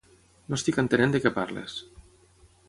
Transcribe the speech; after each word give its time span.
No 0.53 0.57
estic 0.59 0.79
entenent 0.83 1.13
de 1.17 1.21
què 1.27 1.33
parles. 1.37 1.77